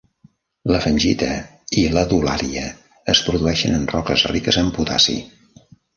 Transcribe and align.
La 0.75 0.79
fengita 0.85 1.27
i 1.81 1.83
l'adulària 1.97 2.63
es 3.15 3.21
produeixen 3.29 3.77
en 3.81 3.85
roques 3.95 4.25
riques 4.35 4.59
en 4.63 4.73
potassi. 4.79 5.19